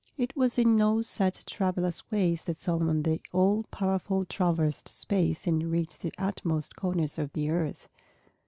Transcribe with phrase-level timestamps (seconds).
[0.17, 5.69] It was in no such troublous ways that Solomon the all powerful traversed space and
[5.69, 7.87] reached the uttermost corners of the earth.